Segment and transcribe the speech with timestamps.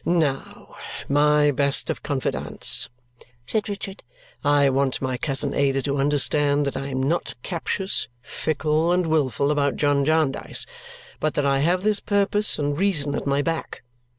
[0.03, 0.77] "Now,
[1.07, 2.89] my best of confidantes,"
[3.45, 4.01] said Richard,
[4.43, 9.51] "I want my cousin Ada to understand that I am not captious, fickle, and wilful
[9.51, 10.65] about John Jarndyce,
[11.19, 13.83] but that I have this purpose and reason at my back.